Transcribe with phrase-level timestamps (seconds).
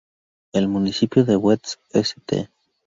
[0.51, 2.49] El municipio de West St.